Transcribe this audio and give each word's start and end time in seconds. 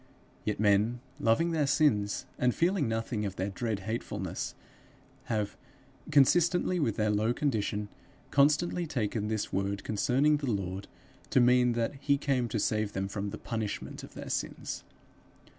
Yet 0.45 0.59
men, 0.59 0.99
loving 1.19 1.51
their 1.51 1.67
sins, 1.67 2.25
and 2.39 2.55
feeling 2.55 2.87
nothing 2.87 3.23
of 3.23 3.35
their 3.35 3.49
dread 3.51 3.81
hatefulness, 3.81 4.55
have, 5.25 5.55
consistently 6.09 6.79
with 6.79 6.95
their 6.95 7.11
low 7.11 7.35
condition, 7.35 7.87
constantly 8.31 8.87
taken 8.87 9.27
this 9.27 9.53
word 9.53 9.83
concerning 9.83 10.37
the 10.37 10.49
Lord 10.51 10.87
to 11.29 11.39
mean 11.39 11.73
that 11.73 11.93
he 11.99 12.17
came 12.17 12.47
to 12.47 12.59
save 12.59 12.93
them 12.93 13.07
from 13.09 13.29
the 13.29 13.37
punishment 13.37 14.03
of 14.03 14.15
their 14.15 14.31
sins. 14.31 14.83